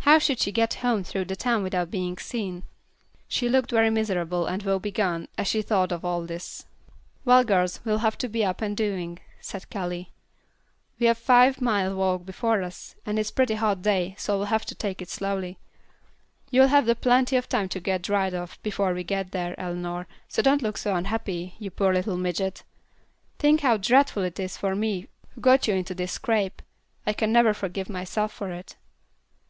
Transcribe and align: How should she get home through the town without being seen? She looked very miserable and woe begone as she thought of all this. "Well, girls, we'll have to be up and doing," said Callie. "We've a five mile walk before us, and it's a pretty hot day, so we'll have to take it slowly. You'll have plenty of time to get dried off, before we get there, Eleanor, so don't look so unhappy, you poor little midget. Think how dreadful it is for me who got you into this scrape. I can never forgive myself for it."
How 0.00 0.18
should 0.18 0.38
she 0.38 0.52
get 0.52 0.74
home 0.84 1.02
through 1.02 1.24
the 1.24 1.34
town 1.34 1.62
without 1.62 1.90
being 1.90 2.18
seen? 2.18 2.64
She 3.26 3.48
looked 3.48 3.70
very 3.70 3.88
miserable 3.88 4.44
and 4.44 4.62
woe 4.62 4.78
begone 4.78 5.28
as 5.38 5.48
she 5.48 5.62
thought 5.62 5.92
of 5.92 6.04
all 6.04 6.26
this. 6.26 6.66
"Well, 7.24 7.42
girls, 7.42 7.80
we'll 7.82 8.00
have 8.04 8.18
to 8.18 8.28
be 8.28 8.44
up 8.44 8.60
and 8.60 8.76
doing," 8.76 9.20
said 9.40 9.70
Callie. 9.70 10.12
"We've 10.98 11.08
a 11.12 11.14
five 11.14 11.62
mile 11.62 11.96
walk 11.96 12.26
before 12.26 12.62
us, 12.62 12.96
and 13.06 13.18
it's 13.18 13.30
a 13.30 13.32
pretty 13.32 13.54
hot 13.54 13.80
day, 13.80 14.14
so 14.18 14.36
we'll 14.36 14.48
have 14.52 14.66
to 14.66 14.74
take 14.74 15.00
it 15.00 15.08
slowly. 15.08 15.56
You'll 16.50 16.66
have 16.68 17.00
plenty 17.00 17.36
of 17.36 17.48
time 17.48 17.70
to 17.70 17.80
get 17.80 18.02
dried 18.02 18.34
off, 18.34 18.62
before 18.62 18.92
we 18.92 19.04
get 19.04 19.30
there, 19.32 19.58
Eleanor, 19.58 20.06
so 20.28 20.42
don't 20.42 20.60
look 20.60 20.76
so 20.76 20.94
unhappy, 20.94 21.54
you 21.58 21.70
poor 21.70 21.94
little 21.94 22.18
midget. 22.18 22.62
Think 23.38 23.62
how 23.62 23.78
dreadful 23.78 24.22
it 24.22 24.38
is 24.38 24.54
for 24.58 24.76
me 24.76 25.06
who 25.34 25.40
got 25.40 25.66
you 25.66 25.72
into 25.72 25.94
this 25.94 26.12
scrape. 26.12 26.60
I 27.06 27.14
can 27.14 27.32
never 27.32 27.54
forgive 27.54 27.88
myself 27.88 28.32
for 28.34 28.50
it." 28.50 28.76